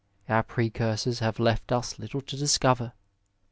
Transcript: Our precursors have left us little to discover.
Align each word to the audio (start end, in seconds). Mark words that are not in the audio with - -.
Our 0.27 0.41
precursors 0.41 1.19
have 1.19 1.37
left 1.37 1.71
us 1.71 1.99
little 1.99 2.21
to 2.21 2.35
discover. 2.35 2.93